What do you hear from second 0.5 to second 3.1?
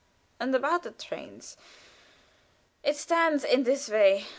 about the trains. It